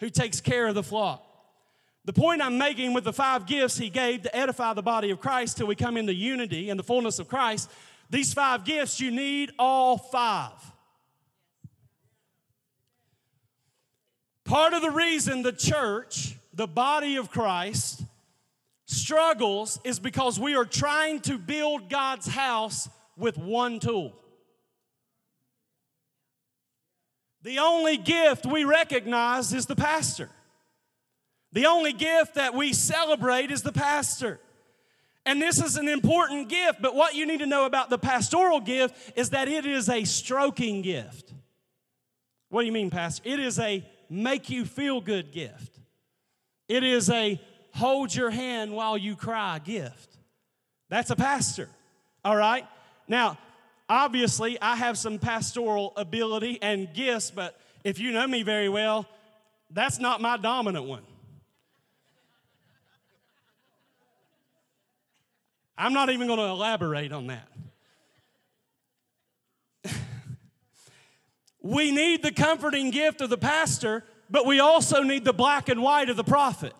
[0.00, 1.22] who takes care of the flock.
[2.04, 5.20] The point I'm making with the five gifts he gave to edify the body of
[5.20, 7.70] Christ till we come into unity and the fullness of Christ,
[8.10, 10.52] these five gifts, you need all five.
[14.44, 18.02] Part of the reason the church, the body of Christ,
[18.84, 24.14] struggles is because we are trying to build God's house with one tool.
[27.46, 30.28] The only gift we recognize is the pastor.
[31.52, 34.40] The only gift that we celebrate is the pastor.
[35.24, 38.58] And this is an important gift, but what you need to know about the pastoral
[38.58, 41.32] gift is that it is a stroking gift.
[42.48, 43.22] What do you mean, Pastor?
[43.24, 45.78] It is a make you feel good gift.
[46.66, 50.16] It is a hold your hand while you cry gift.
[50.88, 51.68] That's a pastor,
[52.24, 52.66] all right?
[53.06, 53.38] Now,
[53.88, 59.06] obviously, I have some pastoral ability and gifts, but if you know me very well,
[59.70, 61.02] that's not my dominant one.
[65.78, 67.48] I'm not even going to elaborate on that.
[71.60, 75.82] we need the comforting gift of the pastor, but we also need the black and
[75.82, 76.72] white of the prophet.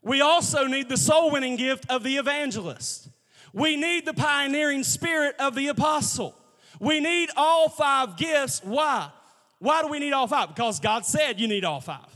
[0.00, 3.08] We also need the soul winning gift of the evangelist.
[3.52, 6.34] We need the pioneering spirit of the apostle.
[6.80, 8.60] We need all five gifts.
[8.62, 9.10] Why?
[9.58, 10.48] Why do we need all five?
[10.48, 12.06] Because God said you need all five,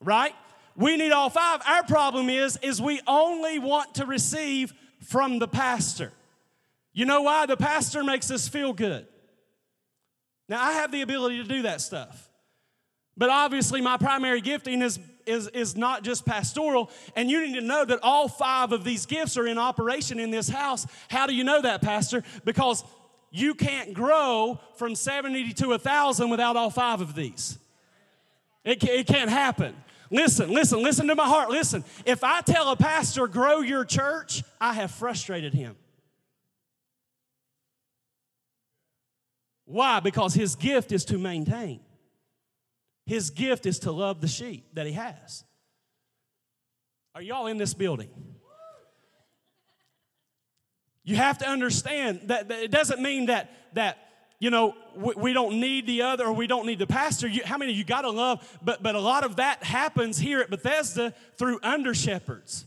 [0.00, 0.34] right?
[0.76, 1.60] We need all five.
[1.66, 6.12] Our problem is, is we only want to receive from the pastor.
[6.92, 7.46] You know why?
[7.46, 9.06] The pastor makes us feel good.
[10.48, 12.27] Now, I have the ability to do that stuff.
[13.18, 16.90] But obviously, my primary gifting is, is, is not just pastoral.
[17.16, 20.30] And you need to know that all five of these gifts are in operation in
[20.30, 20.86] this house.
[21.10, 22.22] How do you know that, Pastor?
[22.44, 22.84] Because
[23.30, 27.58] you can't grow from 70 to 1,000 without all five of these.
[28.64, 29.74] It, it can't happen.
[30.10, 31.50] Listen, listen, listen to my heart.
[31.50, 35.76] Listen, if I tell a pastor, grow your church, I have frustrated him.
[39.66, 40.00] Why?
[40.00, 41.80] Because his gift is to maintain,
[43.08, 45.42] his gift is to love the sheep that he has.
[47.14, 48.10] Are y'all in this building?
[51.04, 53.96] You have to understand that, that it doesn't mean that, that
[54.40, 57.26] you know, we, we, don't need the other or we don't need the pastor.
[57.26, 58.58] You, how many you got to love?
[58.62, 62.66] But, but a lot of that happens here at Bethesda through under shepherds.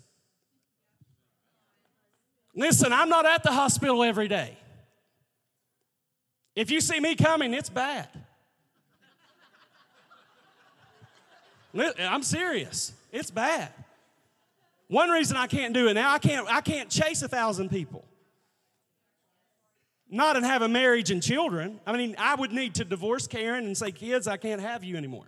[2.56, 4.58] Listen, I'm not at the hospital every day.
[6.56, 8.10] If you see me coming, it's bad.
[12.00, 12.94] I'm serious.
[13.12, 13.70] It's bad.
[14.88, 18.06] One reason I can't do it now, I can't, I can't chase a thousand people
[20.12, 21.80] not and have a marriage and children.
[21.88, 24.98] I mean, I would need to divorce Karen and say, kids, I can't have you
[24.98, 25.26] anymore.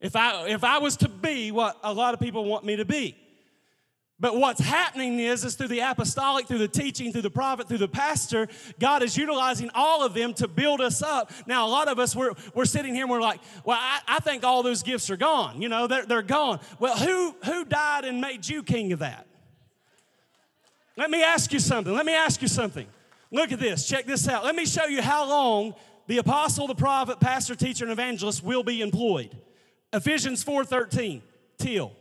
[0.00, 2.84] If I, if I was to be what a lot of people want me to
[2.84, 3.16] be.
[4.24, 7.76] But what's happening is, is through the apostolic, through the teaching, through the prophet, through
[7.76, 8.48] the pastor,
[8.80, 11.30] God is utilizing all of them to build us up.
[11.46, 14.20] Now, a lot of us, we're, we're sitting here and we're like, well, I, I
[14.20, 15.60] think all those gifts are gone.
[15.60, 16.60] You know, they're, they're gone.
[16.78, 19.26] Well, who, who died and made you king of that?
[20.96, 21.92] Let me ask you something.
[21.92, 22.86] Let me ask you something.
[23.30, 23.86] Look at this.
[23.86, 24.42] Check this out.
[24.42, 25.74] Let me show you how long
[26.06, 29.36] the apostle, the prophet, pastor, teacher, and evangelist will be employed.
[29.92, 31.20] Ephesians 4:13.
[31.58, 31.92] Till.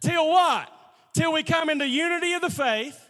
[0.00, 0.68] Till what?
[1.14, 3.08] Till we come into unity of the faith.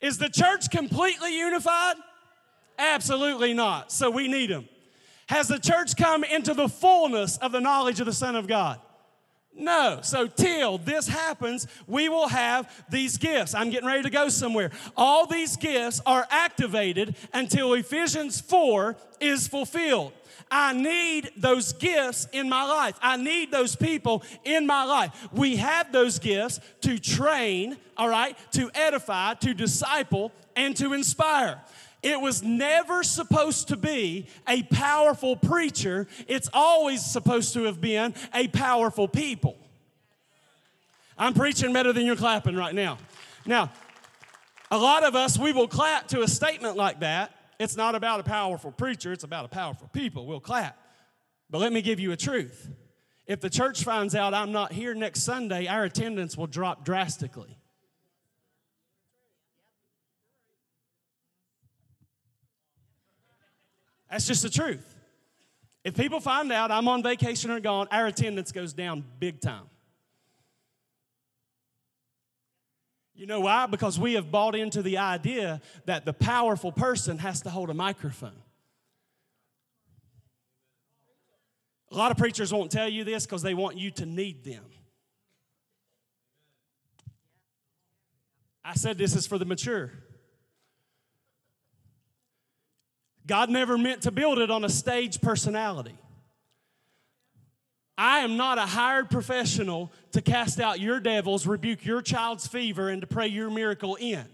[0.00, 1.96] Is the church completely unified?
[2.78, 3.90] Absolutely not.
[3.90, 4.68] So we need them.
[5.28, 8.80] Has the church come into the fullness of the knowledge of the Son of God?
[9.54, 9.98] No.
[10.02, 13.54] So, till this happens, we will have these gifts.
[13.54, 14.70] I'm getting ready to go somewhere.
[14.96, 20.12] All these gifts are activated until Ephesians 4 is fulfilled.
[20.50, 22.98] I need those gifts in my life.
[23.02, 25.28] I need those people in my life.
[25.32, 31.60] We have those gifts to train, all right, to edify, to disciple, and to inspire.
[32.02, 38.14] It was never supposed to be a powerful preacher, it's always supposed to have been
[38.32, 39.56] a powerful people.
[41.18, 42.98] I'm preaching better than you're clapping right now.
[43.44, 43.72] Now,
[44.70, 47.34] a lot of us, we will clap to a statement like that.
[47.58, 50.26] It's not about a powerful preacher, it's about a powerful people.
[50.26, 50.78] We'll clap.
[51.50, 52.70] But let me give you a truth.
[53.26, 57.58] If the church finds out I'm not here next Sunday, our attendance will drop drastically.
[64.10, 64.94] That's just the truth.
[65.84, 69.68] If people find out I'm on vacation or gone, our attendance goes down big time.
[73.18, 73.66] You know why?
[73.66, 77.74] Because we have bought into the idea that the powerful person has to hold a
[77.74, 78.40] microphone.
[81.90, 84.62] A lot of preachers won't tell you this because they want you to need them.
[88.64, 89.90] I said this is for the mature.
[93.26, 95.98] God never meant to build it on a stage personality.
[97.98, 102.88] I am not a hired professional to cast out your devils, rebuke your child's fever,
[102.88, 104.24] and to pray your miracle in.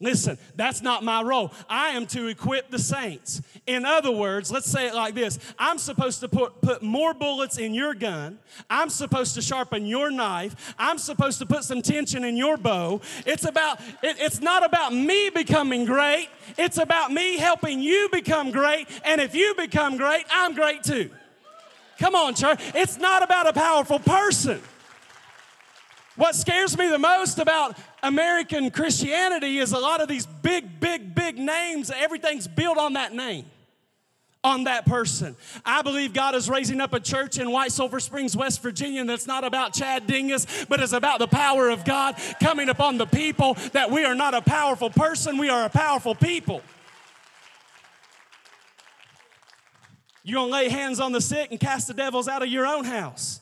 [0.00, 1.52] Listen, that's not my role.
[1.68, 3.42] I am to equip the saints.
[3.66, 7.58] In other words, let's say it like this I'm supposed to put, put more bullets
[7.58, 8.38] in your gun.
[8.70, 10.74] I'm supposed to sharpen your knife.
[10.78, 13.00] I'm supposed to put some tension in your bow.
[13.26, 16.28] It's about, it, it's not about me becoming great.
[16.56, 18.86] It's about me helping you become great.
[19.04, 21.10] And if you become great, I'm great too.
[21.98, 22.60] Come on, church.
[22.74, 24.60] It's not about a powerful person.
[26.18, 31.14] What scares me the most about American Christianity is a lot of these big, big,
[31.14, 33.44] big names, everything's built on that name,
[34.42, 35.36] on that person.
[35.64, 39.28] I believe God is raising up a church in White Sulphur Springs, West Virginia, that's
[39.28, 43.54] not about Chad Dingus, but is about the power of God coming upon the people,
[43.72, 46.62] that we are not a powerful person, we are a powerful people.
[50.28, 52.84] You're gonna lay hands on the sick and cast the devils out of your own
[52.84, 53.40] house.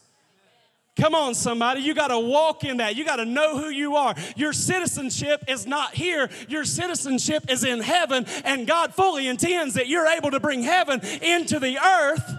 [0.94, 1.82] Come on, somebody.
[1.82, 2.94] You got to walk in that.
[2.94, 4.14] You got to know who you are.
[4.36, 9.88] Your citizenship is not here, your citizenship is in heaven, and God fully intends that
[9.88, 12.34] you're able to bring heaven into the earth.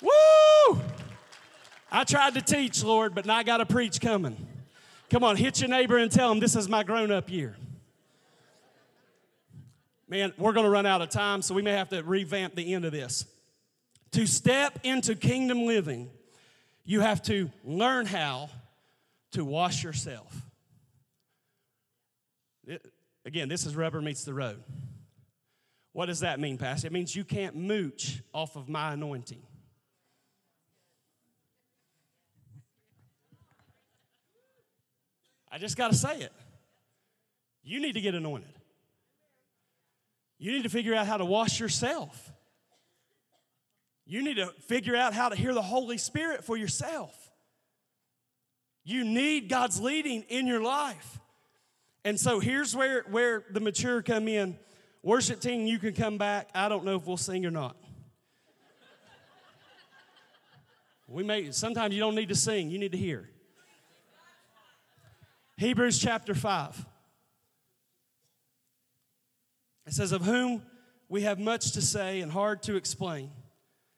[0.00, 0.80] Woo!
[1.92, 4.48] I tried to teach, Lord, but now I got to preach coming.
[5.10, 7.54] Come on, hit your neighbor and tell him this is my grown up year.
[10.14, 12.72] Man, we're going to run out of time, so we may have to revamp the
[12.72, 13.26] end of this.
[14.12, 16.08] To step into kingdom living,
[16.84, 18.48] you have to learn how
[19.32, 20.32] to wash yourself.
[22.64, 22.86] It,
[23.26, 24.62] again, this is rubber meets the road.
[25.94, 26.86] What does that mean, Pastor?
[26.86, 29.42] It means you can't mooch off of my anointing.
[35.50, 36.32] I just got to say it.
[37.64, 38.53] You need to get anointed.
[40.44, 42.30] You need to figure out how to wash yourself.
[44.04, 47.14] You need to figure out how to hear the Holy Spirit for yourself.
[48.84, 51.18] You need God's leading in your life.
[52.04, 54.58] And so here's where, where the mature come in.
[55.02, 56.50] Worship team, you can come back.
[56.54, 57.78] I don't know if we'll sing or not.
[61.08, 63.30] We may sometimes you don't need to sing, you need to hear.
[65.56, 66.84] Hebrews chapter 5.
[69.86, 70.62] It says, Of whom
[71.08, 73.30] we have much to say and hard to explain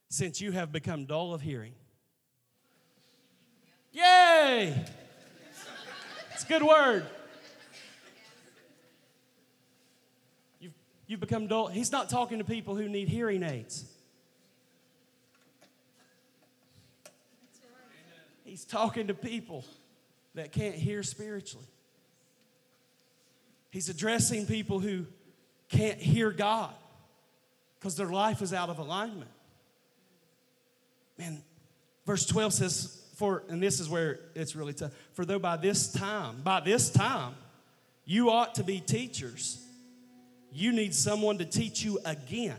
[0.08, 1.72] since you have become dull of hearing.
[3.92, 4.84] Yay!
[6.32, 7.06] It's a good word.
[10.60, 10.74] You've,
[11.06, 11.68] you've become dull.
[11.68, 13.84] He's not talking to people who need hearing aids.
[18.44, 19.64] He's talking to people
[20.34, 21.66] that can't hear spiritually.
[23.70, 25.06] He's addressing people who
[25.68, 26.72] can't hear God
[27.78, 29.30] because their life is out of alignment.
[31.18, 31.42] Man,
[32.04, 35.92] verse 12 says, for, and this is where it's really tough, for though by this
[35.92, 37.34] time, by this time,
[38.04, 39.64] you ought to be teachers,
[40.52, 42.58] you need someone to teach you again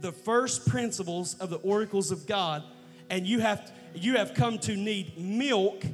[0.00, 2.62] the first principles of the oracles of God,
[3.10, 5.84] and you have, you have come to need milk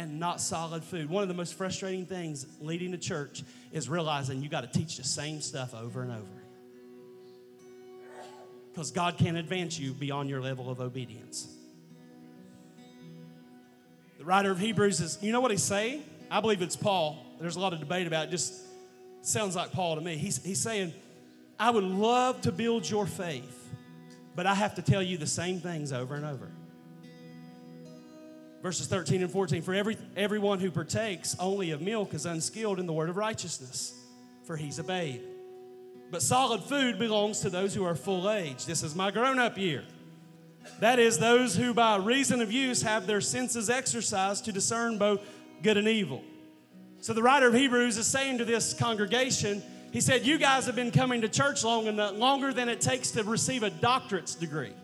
[0.00, 1.10] and not solid food.
[1.10, 4.96] One of the most frustrating things leading to church is realizing you got to teach
[4.96, 6.42] the same stuff over and over.
[8.72, 11.46] Because God can't advance you beyond your level of obedience.
[14.18, 16.02] The writer of Hebrews is, you know what he's saying?
[16.30, 17.18] I believe it's Paul.
[17.38, 18.30] There's a lot of debate about it.
[18.30, 18.54] Just
[19.20, 20.16] sounds like Paul to me.
[20.16, 20.94] He's, he's saying,
[21.58, 23.68] I would love to build your faith,
[24.34, 26.50] but I have to tell you the same things over and over.
[28.62, 32.86] Verses 13 and 14 For every, everyone who partakes only of milk is unskilled in
[32.86, 33.94] the word of righteousness,
[34.44, 35.22] for he's a babe.
[36.10, 38.66] But solid food belongs to those who are full age.
[38.66, 39.84] This is my grown up year.
[40.80, 45.20] That is, those who by reason of use have their senses exercised to discern both
[45.62, 46.22] good and evil.
[47.00, 50.76] So the writer of Hebrews is saying to this congregation, he said, You guys have
[50.76, 54.74] been coming to church long enough, longer than it takes to receive a doctorate's degree.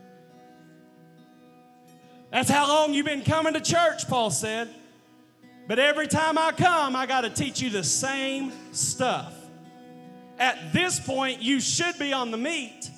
[2.30, 4.68] That's how long you've been coming to church, Paul said.
[5.68, 9.34] But every time I come, I got to teach you the same stuff.
[10.38, 12.90] At this point, you should be on the meat,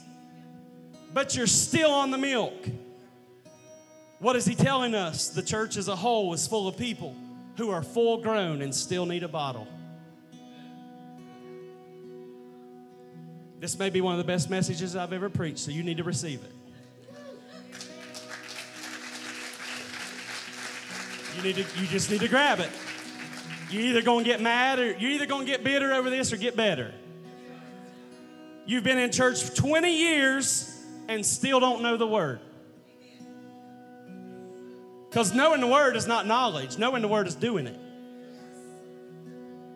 [1.15, 2.67] but you're still on the milk.
[4.19, 5.29] What is he telling us?
[5.29, 7.15] The church as a whole is full of people
[7.57, 9.67] who are full grown and still need a bottle.
[13.61, 16.05] This may be one of the best messages I've ever preached, so you need to
[16.05, 16.53] receive it.
[21.39, 22.69] You need to you just need to grab it.
[23.71, 26.57] You're either to get mad or you're either to get bitter over this or get
[26.57, 26.93] better.
[28.67, 30.69] You've been in church for 20 years
[31.07, 32.41] and still don't know the word.
[35.09, 37.79] Because knowing the word is not knowledge, knowing the word is doing it.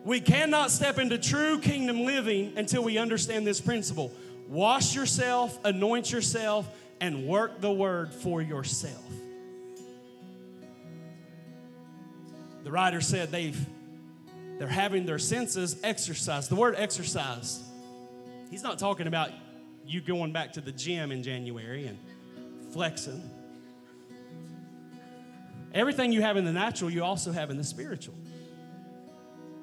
[0.03, 4.11] We cannot step into true kingdom living until we understand this principle.
[4.49, 6.67] Wash yourself, anoint yourself,
[6.99, 9.01] and work the word for yourself.
[12.63, 13.67] The writer said they've
[14.59, 16.49] they're having their senses exercised.
[16.49, 17.61] The word exercise,
[18.49, 19.31] he's not talking about
[19.85, 21.97] you going back to the gym in January and
[22.71, 23.29] flexing.
[25.73, 28.13] Everything you have in the natural, you also have in the spiritual.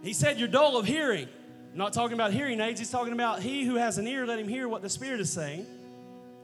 [0.03, 1.29] He said, You're dull of hearing.
[1.73, 4.39] I'm not talking about hearing aids, he's talking about he who has an ear, let
[4.39, 5.67] him hear what the Spirit is saying.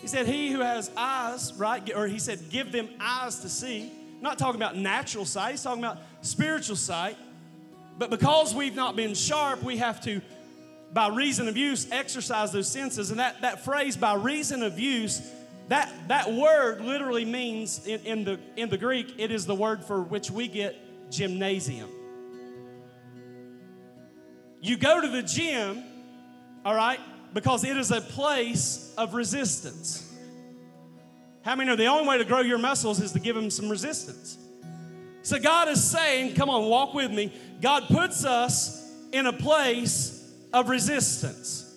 [0.00, 1.90] He said, He who has eyes, right?
[1.94, 3.92] Or he said, Give them eyes to see.
[4.20, 7.16] Not talking about natural sight, he's talking about spiritual sight.
[7.98, 10.20] But because we've not been sharp, we have to,
[10.92, 13.10] by reason of use, exercise those senses.
[13.10, 15.22] And that, that phrase, by reason of use,
[15.68, 19.82] that, that word literally means in, in, the, in the Greek, it is the word
[19.82, 20.76] for which we get
[21.10, 21.88] gymnasium.
[24.60, 25.82] You go to the gym,
[26.64, 27.00] all right,
[27.32, 30.05] because it is a place of resistance.
[31.46, 33.68] How many know the only way to grow your muscles is to give them some
[33.68, 34.36] resistance?
[35.22, 37.32] So God is saying, come on, walk with me.
[37.60, 41.72] God puts us in a place of resistance.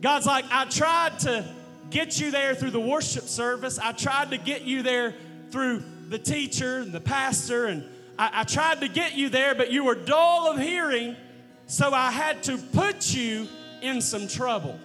[0.00, 1.44] God's like, I tried to
[1.90, 3.78] get you there through the worship service.
[3.78, 5.14] I tried to get you there
[5.52, 7.84] through the teacher and the pastor, and
[8.18, 11.14] I, I tried to get you there, but you were dull of hearing
[11.66, 13.46] so I had to put you
[13.82, 14.80] in some trouble.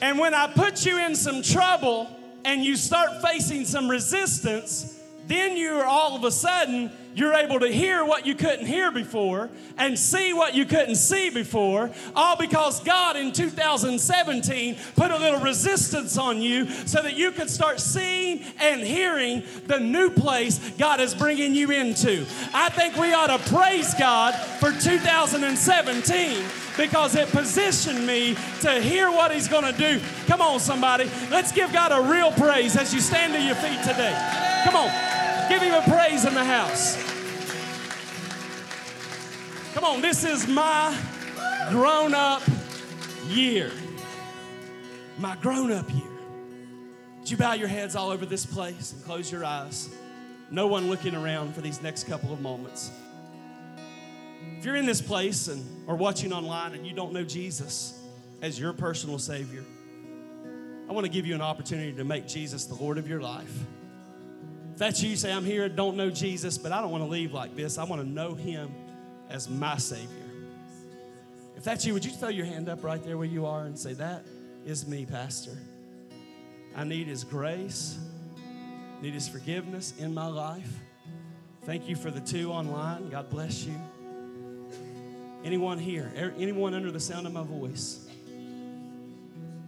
[0.00, 2.08] And when I put you in some trouble
[2.44, 7.68] and you start facing some resistance, then you're all of a sudden you're able to
[7.68, 12.80] hear what you couldn't hear before and see what you couldn't see before, all because
[12.82, 18.42] God in 2017 put a little resistance on you so that you could start seeing
[18.60, 22.24] and hearing the new place God is bringing you into.
[22.54, 26.44] I think we ought to praise God for 2017
[26.76, 30.00] because it positioned me to hear what He's going to do.
[30.26, 31.10] Come on, somebody.
[31.30, 34.14] Let's give God a real praise as you stand to your feet today.
[34.64, 35.17] Come on.
[35.48, 36.96] Give him a praise in the house.
[39.72, 40.94] Come on, this is my
[41.70, 42.42] grown up
[43.28, 43.70] year.
[45.18, 46.02] My grown up year.
[47.20, 49.88] Would you bow your heads all over this place and close your eyes?
[50.50, 52.90] No one looking around for these next couple of moments.
[54.58, 58.02] If you're in this place and or watching online and you don't know Jesus
[58.42, 59.64] as your personal Savior,
[60.88, 63.52] I want to give you an opportunity to make Jesus the Lord of your life.
[64.78, 67.32] If that's you, say, I'm here, don't know Jesus, but I don't want to leave
[67.32, 67.78] like this.
[67.78, 68.72] I want to know him
[69.28, 70.30] as my Savior.
[71.56, 73.76] If that's you, would you throw your hand up right there where you are and
[73.76, 74.24] say, That
[74.64, 75.58] is me, Pastor?
[76.76, 77.98] I need His grace,
[79.02, 80.72] need His forgiveness in my life.
[81.64, 83.08] Thank you for the two online.
[83.08, 83.74] God bless you.
[85.42, 86.12] Anyone here?
[86.16, 88.06] Er, anyone under the sound of my voice?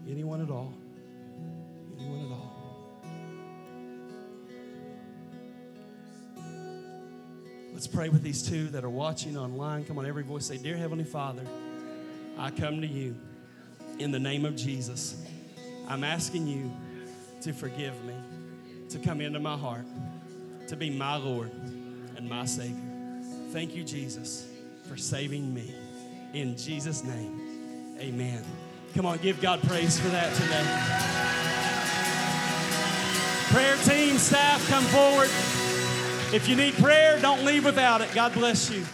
[0.09, 0.73] Anyone at all?
[7.81, 9.87] Let's pray with these two that are watching online.
[9.87, 11.47] Come on, every voice say, Dear Heavenly Father,
[12.37, 13.17] I come to you
[13.99, 15.25] in the name of Jesus.
[15.89, 16.71] I'm asking you
[17.41, 18.13] to forgive me,
[18.91, 19.87] to come into my heart,
[20.69, 21.51] to be my Lord
[22.19, 22.77] and my Savior.
[23.51, 24.47] Thank you, Jesus,
[24.87, 25.75] for saving me.
[26.35, 28.45] In Jesus' name, amen.
[28.95, 30.67] Come on, give God praise for that today.
[33.55, 35.31] Prayer team, staff, come forward.
[36.33, 38.11] If you need prayer, don't leave without it.
[38.15, 38.85] God bless you.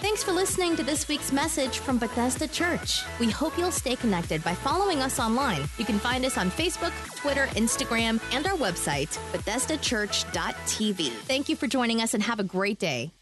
[0.00, 3.02] Thanks for listening to this week's message from Bethesda Church.
[3.18, 5.62] We hope you'll stay connected by following us online.
[5.78, 11.08] You can find us on Facebook, Twitter, Instagram, and our website, BethesdaChurch.tv.
[11.08, 13.12] Thank you for joining us and have a great day.